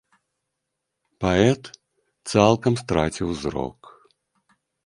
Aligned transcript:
Паэт 1.25 1.63
цалкам 2.31 2.73
страціў 2.83 3.29
зрок. 3.43 3.79